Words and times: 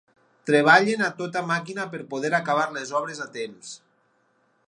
Treballen 0.49 1.03
a 1.07 1.09
tota 1.19 1.43
màquina 1.51 1.85
per 1.91 2.01
poder 2.15 2.33
acabar 2.39 2.65
les 2.79 2.95
obres 3.03 3.23
a 3.27 3.31
temps. 3.39 3.73